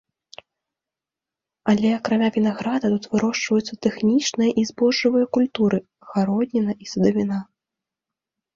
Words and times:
Але 1.73 1.89
акрамя 1.97 2.29
вінаграда, 2.37 2.85
тут 2.95 3.05
вырошчваюцца 3.13 3.73
тэхнічныя 3.87 4.51
і 4.63 4.65
збожжавыя 4.73 5.25
культуры, 5.39 5.77
гародніна 6.11 6.71
і 6.87 6.93
садавіна. 6.97 7.39